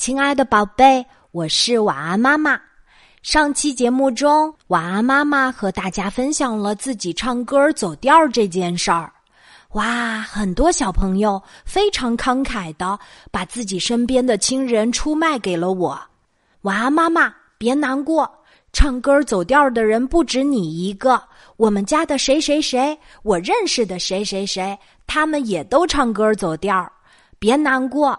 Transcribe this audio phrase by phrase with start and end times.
[0.00, 2.58] 亲爱的宝贝，我是晚安妈妈。
[3.22, 9.12] 上期节目中，晚安妈妈和大家分享了自己唱歌走调这件事儿。
[9.72, 12.98] 哇，很多小朋友非常慷慨的
[13.30, 16.00] 把自己身边的亲人出卖给了我。
[16.62, 18.26] 晚安妈妈，别难过，
[18.72, 21.22] 唱歌走调的人不止你一个。
[21.58, 26.90] 我们家的谁谁谁，我认识的谁谁谁，他们也都唱歌走调，
[27.38, 28.18] 别难过。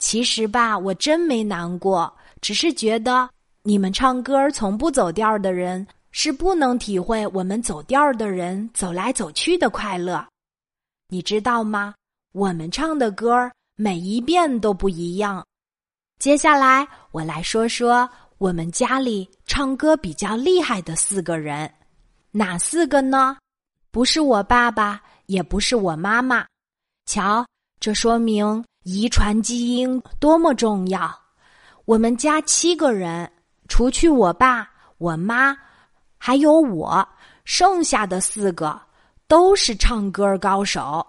[0.00, 3.28] 其实吧，我真没难过，只是觉得
[3.62, 10.26] 你们唱歌从不走调的人是不能体会我们走调的人走来走去的快乐，
[11.08, 11.94] 你知道吗？
[12.32, 15.44] 我们唱的歌每一遍都不一样。
[16.18, 18.08] 接下来我来说说
[18.38, 21.70] 我们家里唱歌比较厉害的四个人，
[22.30, 23.36] 哪四个呢？
[23.90, 26.46] 不是我爸爸，也不是我妈妈。
[27.04, 27.44] 瞧，
[27.78, 28.64] 这说明。
[28.82, 31.14] 遗传基因多么重要！
[31.84, 33.30] 我们家七个人，
[33.68, 35.56] 除去我爸、我妈，
[36.16, 37.06] 还有我，
[37.44, 38.80] 剩下的四个
[39.26, 41.06] 都是唱歌高手。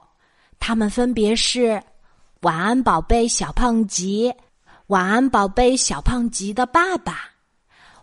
[0.59, 1.81] 他们分别是：
[2.41, 4.33] 晚安宝贝小胖吉，
[4.87, 7.29] 晚安宝贝小胖吉的爸爸，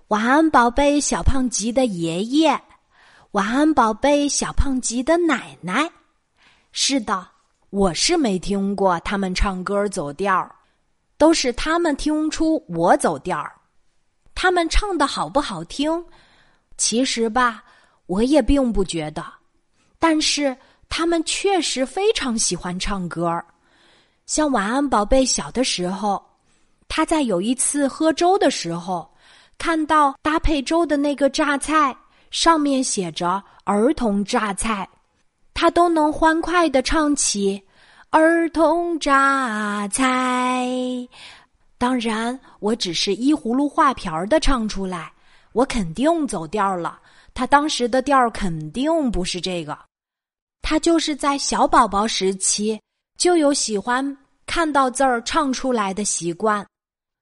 [0.08, 2.58] 晚安宝贝小胖吉的爷爷，
[3.32, 5.90] 晚安宝贝小胖吉的奶奶。
[6.72, 7.37] 是的。
[7.70, 10.50] 我是没听过他们唱歌走调，
[11.18, 13.54] 都是他们听出我走调儿。
[14.34, 16.02] 他们唱的好不好听？
[16.78, 17.62] 其实吧，
[18.06, 19.22] 我也并不觉得。
[19.98, 20.56] 但是
[20.88, 23.44] 他们确实非常喜欢唱歌儿。
[24.24, 26.24] 像晚安宝贝小的时候，
[26.88, 29.12] 他在有一次喝粥的时候，
[29.58, 31.94] 看到搭配粥的那个榨菜
[32.30, 34.88] 上面写着“儿童榨菜”。
[35.60, 37.60] 他都能欢快的唱起
[38.10, 40.64] 儿童榨菜。
[41.76, 45.12] 当然，我只是依葫芦画瓢的唱出来，
[45.50, 47.00] 我肯定走调了。
[47.34, 49.76] 他当时的调儿肯定不是这个。
[50.62, 52.80] 他就是在小宝宝时期
[53.18, 54.16] 就有喜欢
[54.46, 56.64] 看到字儿唱出来的习惯。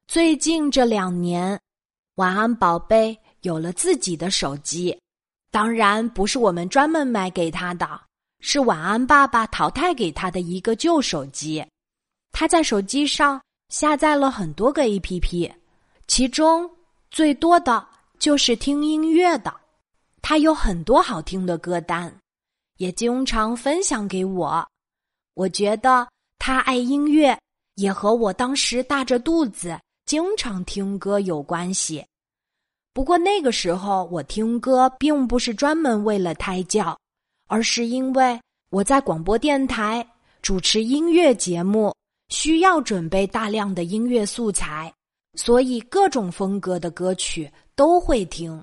[0.09, 1.59] 最近这两年，
[2.16, 4.94] 晚安宝贝有了自己的手机，
[5.50, 8.03] 当然不是我们专门买给他的。
[8.49, 11.67] 是晚安爸爸淘汰给他的一个旧手机，
[12.31, 15.53] 他在手机上下载了很多个 A P P，
[16.07, 16.71] 其中
[17.11, 17.85] 最多的
[18.21, 19.53] 就是听音乐的。
[20.23, 22.17] 他有很多好听的歌单，
[22.77, 24.65] 也经常分享给我。
[25.35, 26.06] 我觉得
[26.39, 27.37] 他爱音乐，
[27.75, 32.06] 也和我当时大着肚子经常听歌有关系。
[32.93, 36.97] 不过那个时候我听歌并不是专门为了胎教。
[37.47, 38.39] 而是因为
[38.71, 40.07] 我在广播电台
[40.43, 41.95] 主持音乐节目，
[42.29, 44.93] 需要准备大量的音乐素材，
[45.34, 48.62] 所以各种风格的歌曲都会听。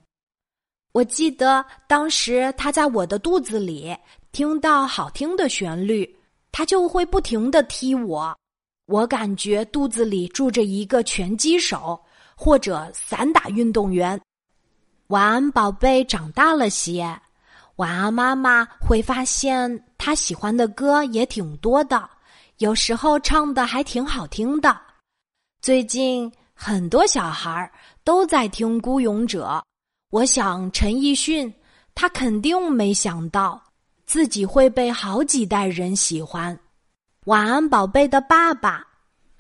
[0.92, 3.96] 我记得当时他在我的肚子里
[4.32, 6.08] 听到好听的旋律，
[6.52, 8.38] 他就会不停的踢我，
[8.86, 12.00] 我感觉肚子里住着一个拳击手
[12.36, 14.20] 或者散打运动员。
[15.08, 17.20] 晚安，宝贝，长大了些。
[17.78, 22.08] 晚安，妈妈会发现他喜欢的歌也挺多的，
[22.60, 24.80] 有时候唱的还挺好听的。
[25.60, 27.72] 最近很多小孩
[28.04, 29.46] 都在听《孤勇者》，
[30.12, 31.52] 我想陈奕迅
[31.96, 33.60] 他肯定没想到
[34.06, 36.58] 自己会被好几代人喜欢。
[37.26, 38.86] 晚安，宝贝的爸爸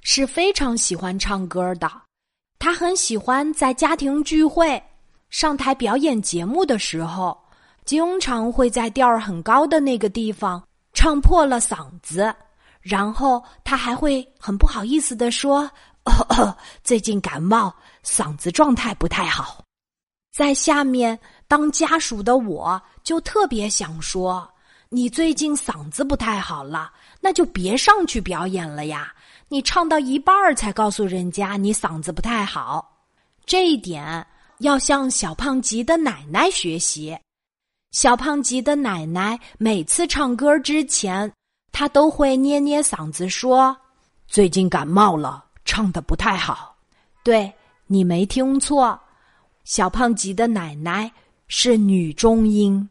[0.02, 1.92] 是非常喜欢唱歌的，
[2.58, 4.82] 他很喜欢在家庭聚会
[5.30, 7.43] 上台表演节目的时候。
[7.86, 10.62] 经常会在调儿很高的那个地方
[10.94, 12.34] 唱破了嗓子，
[12.82, 15.70] 然后他还会很不好意思的说
[16.84, 17.74] ：“最近感冒，
[18.06, 19.64] 嗓子状态不太好。”
[20.32, 24.50] 在下面当家属的我就特别想说
[24.90, 29.14] ：“你最近嗓子不太好了，那就别上去表演了呀！
[29.50, 32.98] 你唱到一半儿才告诉人家你嗓子不太好，
[33.46, 34.26] 这一点
[34.60, 37.16] 要向小胖吉的奶奶学习。”
[37.94, 41.32] 小胖吉的奶奶每次唱歌之前，
[41.72, 43.78] 她都会捏捏嗓子说
[44.28, 46.76] ：“最近感冒了，唱的不太好。”
[47.24, 47.54] 对
[47.86, 49.00] 你没听错，
[49.64, 51.10] 小胖吉的奶奶
[51.48, 52.90] 是女中音，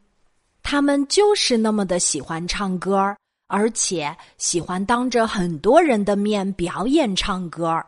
[0.62, 3.16] 他们就是那么的喜欢唱歌，
[3.48, 7.84] 而且喜欢当着很多人的面表演唱歌。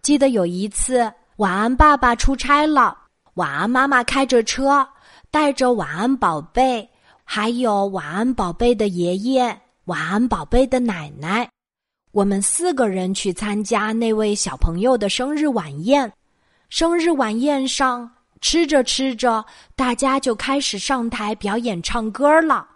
[0.00, 2.96] 记得有一次，晚安爸爸出差了，
[3.34, 4.88] 晚安妈妈开着车。
[5.30, 6.88] 带着晚安宝贝，
[7.22, 11.48] 还有晚安宝贝的爷爷、晚安宝贝的奶奶，
[12.12, 16.10] 我们四个人去参加那位小朋友的生日晚宴。
[16.70, 18.10] 生日晚宴上，
[18.40, 19.44] 吃着吃着，
[19.76, 22.66] 大家就开始上台表演唱歌了。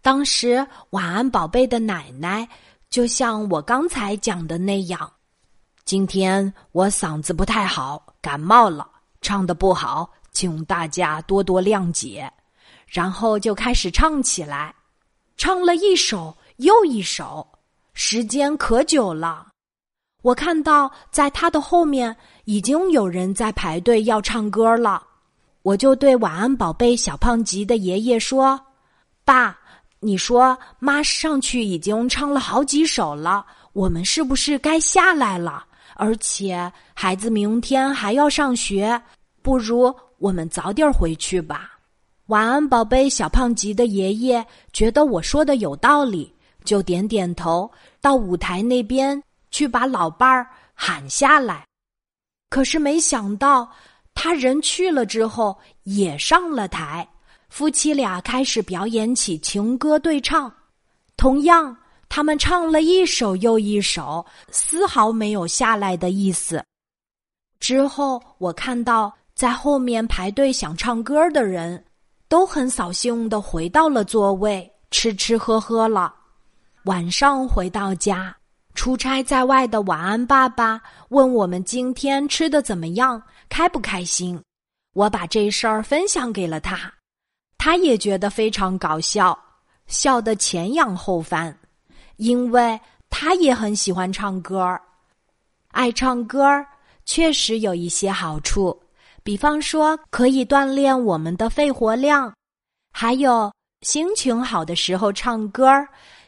[0.00, 2.48] 当时，晚安宝贝的奶奶
[2.88, 5.12] 就像我刚才讲的那样，
[5.84, 8.88] 今天我嗓子不太好，感冒了，
[9.20, 12.30] 唱的不好，请大家多多谅解。
[12.86, 14.74] 然后就开始唱起来，
[15.38, 17.46] 唱了一首又一首，
[17.94, 19.46] 时间可久了。
[20.22, 25.02] 我看到在他的后面已经有人在排队要唱歌了，
[25.62, 28.60] 我就对晚安宝贝小胖吉的爷爷说
[29.24, 29.58] ：“爸，
[30.00, 35.64] 你说妈上去已经唱了好几首了，我们是不是该下来了？
[35.94, 39.00] 而且孩子明天还要上学，
[39.42, 41.78] 不如我们早点回去吧。”
[42.26, 46.34] 晚安宝贝小胖吉的爷爷觉得我说的有道理，
[46.64, 47.70] 就点点头，
[48.00, 49.22] 到舞台那边。
[49.52, 51.64] 去把老伴儿喊下来，
[52.50, 53.66] 可是没想到
[54.12, 57.08] 他人去了之后也上了台，
[57.48, 60.52] 夫妻俩开始表演起情歌对唱。
[61.16, 61.74] 同样，
[62.08, 66.62] 他们唱了一首又一首，丝毫没有下来的意思。
[67.58, 71.84] 之后，我看到在后面排队想唱歌的人，
[72.26, 76.14] 都很扫兴的回到了座位，吃吃喝喝了。
[76.84, 78.34] 晚上回到家。
[78.74, 80.78] 出差在外的晚安爸爸
[81.08, 84.40] 问我们今天吃的怎么样，开不开心？
[84.92, 86.92] 我把这事儿分享给了他，
[87.58, 89.38] 他也觉得非常搞笑，
[89.86, 91.58] 笑得前仰后翻，
[92.16, 92.78] 因为
[93.08, 94.80] 他也很喜欢唱歌儿。
[95.72, 96.66] 爱唱歌儿
[97.06, 98.78] 确实有一些好处，
[99.26, 102.32] 比方说可以锻炼我们的肺活量，
[102.92, 105.66] 还有心情好的时候唱歌，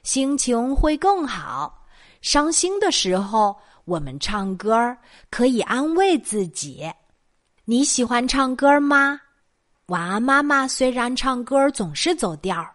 [0.02, 1.86] 心情会更好。
[2.22, 4.74] 伤心的时候，我们唱歌
[5.30, 6.90] 可以安慰自己。
[7.64, 9.20] 你喜欢唱歌吗？
[9.86, 10.66] 晚安，妈妈。
[10.66, 12.68] 虽然唱歌总是走调，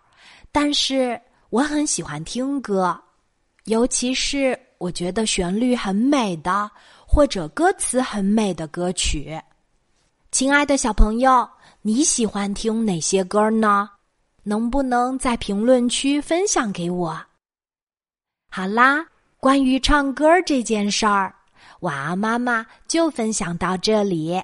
[0.54, 2.98] 但是我很喜欢听歌，
[3.66, 6.72] 尤其是我觉得旋律很美的
[7.06, 9.38] 或者歌词很美的歌曲。
[10.34, 11.48] 亲爱的小朋友，
[11.84, 13.88] 你喜欢听哪些歌呢？
[14.42, 17.24] 能不能在评论区分享给我？
[18.50, 19.06] 好啦。
[19.38, 21.36] 关于唱歌这件事儿，
[21.82, 24.42] 晚安妈妈就分享到这里。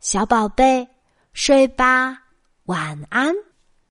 [0.00, 0.88] 小宝贝，
[1.34, 2.18] 睡吧，
[2.64, 3.34] 晚安。